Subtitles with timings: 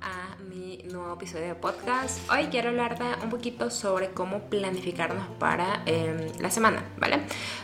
[0.00, 2.18] a mi nuevo episodio de podcast.
[2.30, 7.20] Hoy quiero hablarte un poquito sobre cómo planificarnos para em, la semana, ¿vale?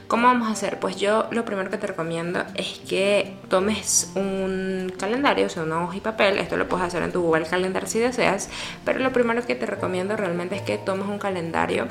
[0.08, 0.80] ¿Cómo vamos a hacer?
[0.80, 5.84] Pues yo lo primero que te recomiendo es que tomes un calendario, o sea, una
[5.84, 6.38] hoja y papel.
[6.38, 8.48] Esto lo puedes hacer en tu Google Calendar si deseas,
[8.84, 11.86] pero lo primero que te recomiendo realmente es que tomes un calendario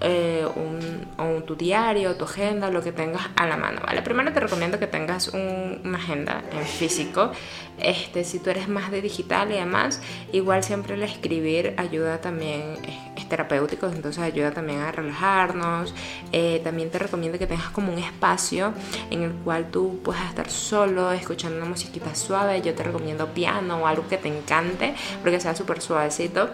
[0.00, 4.02] eh, un, tu diario, tu agenda, lo que tengas a la mano, ¿vale?
[4.02, 7.32] Primero te recomiendo que tengas una agenda en físico.
[7.78, 10.00] Este, si tú eres más de digital y demás,
[10.32, 12.76] igual siempre el escribir ayuda también,
[13.16, 15.94] es, terapéutico, entonces ayuda también a relajarnos.
[16.32, 18.74] Eh, también te recomiendo que tengas como un espacio
[19.10, 22.60] en el cual tú puedas estar solo, escuchando una musiquita suave.
[22.60, 26.50] Yo te recomiendo piano o algo que te encante, porque sea súper suavecito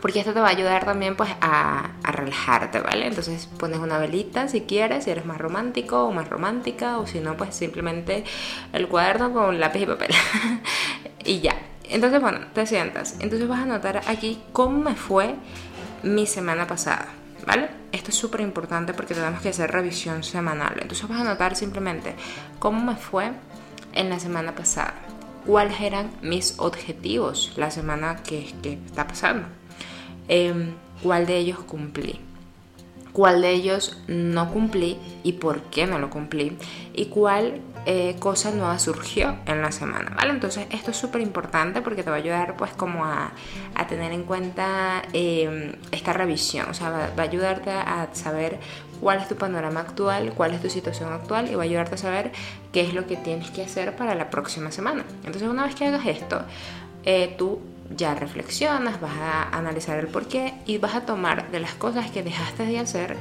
[0.00, 3.06] porque esto te va a ayudar también pues a, relajarte, ¿vale?
[3.06, 7.20] Entonces pones una velita si quieres, si eres más romántico o más romántica, o si
[7.20, 8.24] no, pues simplemente
[8.72, 10.10] el cuaderno con lápiz y papel.
[11.24, 11.56] y ya.
[11.84, 13.16] Entonces, bueno, te sientas.
[13.20, 15.34] Entonces vas a notar aquí cómo me fue
[16.02, 17.08] mi semana pasada,
[17.46, 17.68] ¿vale?
[17.92, 20.74] Esto es súper importante porque tenemos que hacer revisión semanal.
[20.80, 22.14] Entonces vas a notar simplemente
[22.58, 23.32] cómo me fue
[23.94, 24.94] en la semana pasada.
[25.46, 29.46] Cuáles eran mis objetivos la semana que, que está pasando
[30.28, 32.20] Em, cuál de ellos cumplí,
[33.12, 36.56] cuál de ellos no cumplí y por qué no lo cumplí
[36.94, 40.30] y cuál eh, cosa nueva surgió en la semana, ¿vale?
[40.30, 43.32] Entonces esto es súper importante porque te va a ayudar pues como a,
[43.88, 48.58] tener en cuenta em, esta revisión, o sea, va, a ayudarte a saber
[49.00, 51.98] cuál es tu panorama actual, cuál es tu situación actual y va a ayudarte a
[51.98, 52.32] saber
[52.72, 55.04] qué es lo que tienes que hacer para la próxima semana.
[55.24, 56.42] Entonces una vez que hagas esto,
[57.04, 57.60] eh, tú
[57.96, 62.22] ya reflexionas, vas a analizar el porqué y vas a tomar de las cosas que
[62.22, 63.16] dejaste de hacer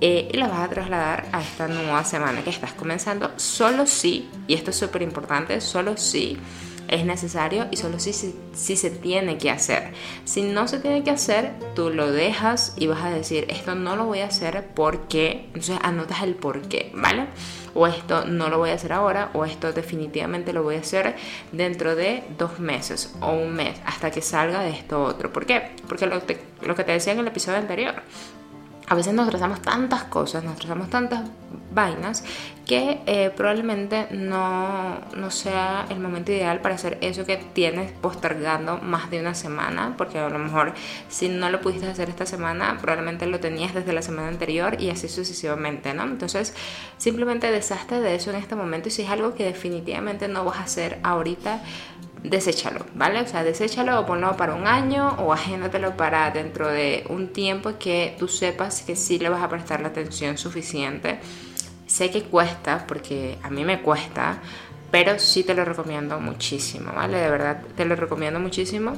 [0.00, 4.28] eh, y las vas a trasladar a esta nueva semana que estás comenzando, solo si,
[4.46, 6.36] y esto es súper importante, solo si
[6.88, 9.92] es necesario y solo si, si, se tiene que hacer.
[10.24, 13.96] Si no se tiene que hacer, tú lo dejas y vas a decir, esto no
[13.96, 17.26] lo voy a hacer porque, entonces anotas el porqué, ¿vale?
[17.74, 21.16] O esto no lo voy a hacer ahora, o esto definitivamente lo voy a hacer
[21.50, 25.32] dentro de dos meses o un mes, hasta que salga de esto otro.
[25.32, 25.72] ¿Por qué?
[25.88, 28.02] Porque lo que te decía en el episodio anterior,
[28.86, 31.22] a veces nos trazamos tantas cosas, nos trazamos tantas
[31.72, 32.24] vainas
[32.66, 38.78] que eh, probablemente no, no, sea el momento ideal para hacer eso que tienes postergando
[38.78, 40.72] más de una semana, porque a lo mejor
[41.08, 44.90] si no lo pudiste hacer esta semana, probablemente lo tenías desde la semana anterior y
[44.90, 46.04] así sucesivamente, ¿no?
[46.04, 46.54] Entonces
[46.96, 50.58] simplemente deshazte de eso en este momento y si es algo que definitivamente no vas
[50.58, 51.60] a hacer ahorita,
[52.24, 53.20] deséchalo, ¿vale?
[53.20, 57.78] O sea, deséchalo o ponlo para un año o agéndatelo para dentro de un tiempo
[57.78, 61.20] que tú sepas que sí le vas a prestar la atención suficiente.
[61.86, 64.38] Sé que cuesta, porque a mí me cuesta,
[64.90, 67.18] pero sí te lo recomiendo muchísimo, ¿vale?
[67.18, 68.94] De verdad, te lo recomiendo muchísimo.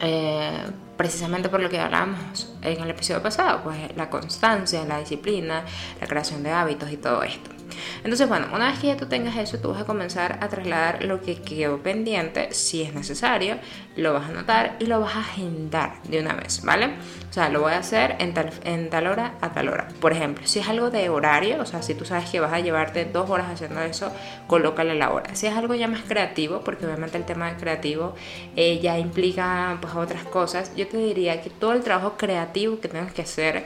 [0.00, 0.64] Eh,
[0.96, 5.64] precisamente por lo que hablamos en el episodio pasado, pues la constancia, la disciplina,
[6.00, 7.51] la creación de hábitos y todo esto.
[7.98, 11.04] Entonces, bueno, una vez que ya tú tengas eso, tú vas a comenzar a trasladar
[11.04, 13.58] lo que quedó pendiente, si es necesario,
[13.96, 16.90] lo vas a anotar y lo vas a agendar de una vez, ¿vale?
[17.30, 18.34] O sea, lo voy a hacer en
[18.90, 19.88] tal, hora a tal hora.
[20.00, 22.60] Por ejemplo, si es algo de horario, o sea, si tú sabes que vas a
[22.60, 24.12] llevarte dos horas haciendo eso,
[24.46, 25.34] colócale la hora.
[25.34, 28.14] Si es algo ya más creativo, porque obviamente el tema de creativo
[28.56, 32.88] eh, ya implica pues otras cosas, yo te diría que todo el trabajo creativo que
[32.88, 33.64] tengas que hacer,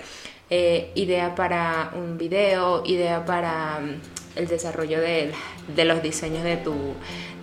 [0.51, 5.33] eh, idea para un video, idea para mm, el desarrollo de,
[5.75, 6.75] de, los diseños de tu,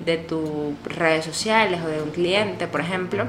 [0.06, 3.26] de tus redes sociales o de un cliente, por ejemplo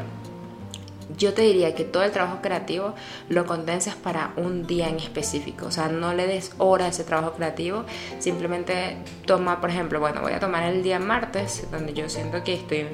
[1.16, 2.94] yo te diría que todo el trabajo creativo
[3.28, 5.66] lo condenses para un día en específico.
[5.66, 7.84] O sea, no le des hora a ese trabajo creativo.
[8.18, 12.54] Simplemente toma, por ejemplo, bueno, voy a tomar el día martes, donde yo siento que
[12.54, 12.86] estoy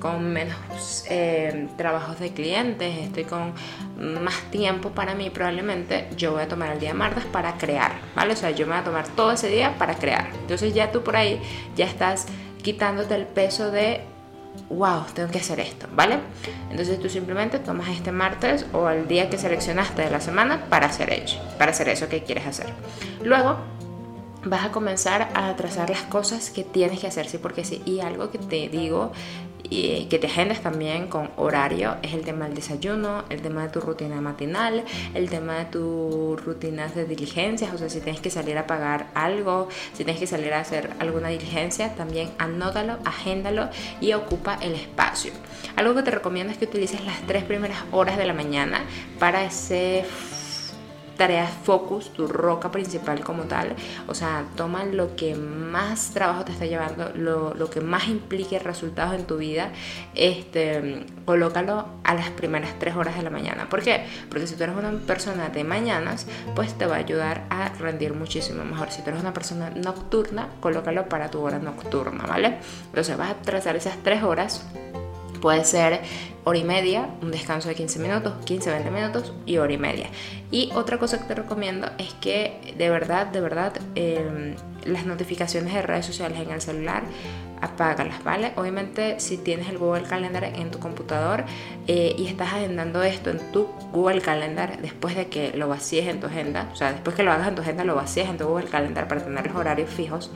[0.00, 3.52] con menos eh, trabajos de clientes, estoy con
[3.98, 8.32] más tiempo para mí, probablemente yo voy a tomar el día martes para crear, ¿vale?
[8.32, 10.30] O sea, yo me voy a tomar todo ese día para crear.
[10.40, 11.40] Entonces ya tú por ahí
[11.76, 12.26] ya estás
[12.62, 14.02] quitándote el peso de
[14.68, 16.18] wow, tengo que hacer esto, ¿vale?
[16.70, 20.86] Entonces tú simplemente tomas este martes o el día que seleccionaste de la semana para
[20.86, 22.66] hacer, hecho, para hacer eso que quieres hacer.
[23.22, 23.58] Luego
[24.44, 28.00] vas a comenzar a trazar las cosas que tienes que hacer, sí, porque sí, y
[28.00, 29.12] algo que te digo
[29.70, 33.68] y que te agendas también con horario es el tema del desayuno, el tema de
[33.68, 34.84] tu rutina matinal,
[35.14, 39.08] el tema de tus rutinas de diligencias, o sea, si tienes que salir a pagar
[39.14, 43.68] algo, si tienes que salir a hacer alguna diligencia, también anótalo, agéndalo
[44.00, 45.32] y ocupa el espacio.
[45.76, 48.84] Algo que te recomiendo es que utilices las tres primeras horas de la mañana
[49.18, 50.04] para ese
[51.18, 53.74] tarea focus, tu roca principal como tal.
[54.06, 58.58] O sea, toma lo que más trabajo te está llevando, lo, lo que más implique
[58.58, 59.72] resultados en tu vida,
[60.14, 63.68] este, colócalo a las primeras tres horas de la mañana.
[63.68, 64.06] ¿Por qué?
[64.30, 68.14] Porque si tú eres una persona de mañanas, pues te va a ayudar a rendir
[68.14, 68.90] muchísimo mejor.
[68.90, 72.58] Si tú eres una persona nocturna, colócalo para tu hora nocturna, ¿vale?
[72.86, 74.64] Entonces vas a trazar esas tres horas
[75.40, 76.00] Puede ser
[76.44, 80.08] hora y media, un descanso de 15 minutos, 15, 20 minutos y hora y media.
[80.50, 84.54] Y otra cosa que te recomiendo es que de verdad, de verdad, em,
[84.84, 87.02] las notificaciones de redes sociales en el celular
[87.60, 88.52] apágalas, ¿vale?
[88.56, 91.44] Obviamente si tienes el Google Calendar en tu computador
[91.86, 96.20] eh, y estás agendando esto en tu Google Calendar después de que lo vacíes en
[96.20, 98.46] tu agenda, o sea, después que lo hagas en tu agenda, lo vacíes en tu
[98.46, 100.30] Google Calendar para tener los horarios fijos,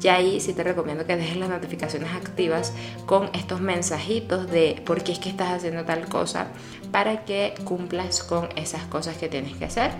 [0.00, 2.72] ya ahí sí te recomiendo que dejes las notificaciones activas
[3.06, 6.48] con estos mensajitos de por qué es que estás haciendo tal cosa
[6.92, 9.90] para que cumplas con esas cosas que tienes que hacer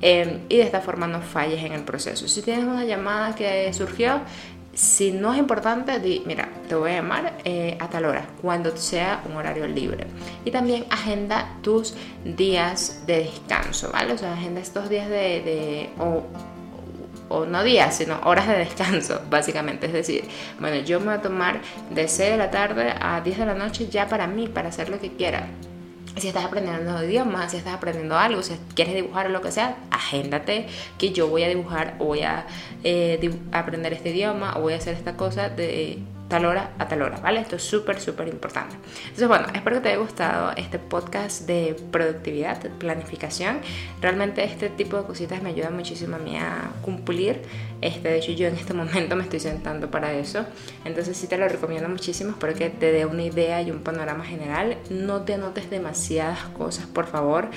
[0.00, 2.26] eh, y de esta forma no falles en el proceso.
[2.28, 4.20] Si tienes una llamada que surgió,
[4.74, 8.74] si no es importante, di, mira, te voy a llamar eh, a tal hora, cuando
[8.76, 10.06] sea un horario libre.
[10.44, 14.14] Y también agenda tus días de descanso, ¿vale?
[14.14, 16.24] O sea, agenda estos días de, o,
[17.46, 19.86] no días, sino horas de descanso, básicamente.
[19.86, 20.24] Es decir,
[20.58, 21.60] bueno, yo me voy a tomar
[21.90, 24.88] de 6 de la tarde a 10 de la noche ya para mí, para hacer
[24.88, 25.48] lo que quiera
[26.16, 29.76] si estás aprendiendo idiomas, si estás aprendiendo algo, si quieres dibujar o lo que sea,
[29.90, 30.66] agéndate
[30.98, 32.46] que yo voy a dibujar o voy a
[32.84, 35.98] eh, aprender este idioma o voy a hacer esta cosa de
[36.32, 37.40] tal hora a tal hora, ¿vale?
[37.40, 38.74] Esto es súper, súper importante.
[39.02, 43.58] Entonces, bueno, espero que te haya gustado este podcast de productividad, planificación.
[44.00, 47.42] Realmente este tipo de cositas me ayudan muchísimo a mí a cumplir.
[47.82, 50.46] Este, de hecho, yo en este momento me estoy sentando para eso.
[50.86, 52.30] Entonces, sí te lo recomiendo muchísimo.
[52.30, 54.78] Espero que te dé una idea y un panorama general.
[54.88, 57.50] No te anotes demasiadas cosas, por favor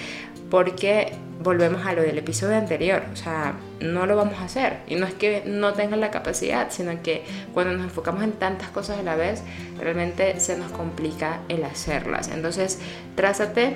[0.56, 1.12] porque
[1.44, 4.78] volvemos a lo del episodio anterior, o sea, no lo vamos a hacer.
[4.88, 8.70] Y no es que no tengan la capacidad, sino que cuando nos enfocamos en tantas
[8.70, 9.44] cosas a la vez,
[9.78, 12.30] realmente se nos complica el hacerlas.
[12.30, 12.80] Entonces,
[13.16, 13.76] trázate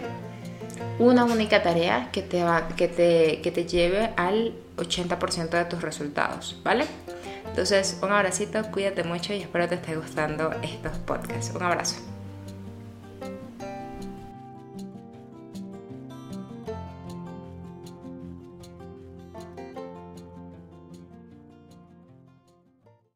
[0.99, 2.45] una única tarea que te,
[2.77, 6.85] que te, que te lleve al 80% de tus resultados, ¿vale?
[7.49, 11.51] Entonces, un abracito, cuídate mucho y espero te esté gustando estos podcasts.
[11.53, 12.18] Un abrazo.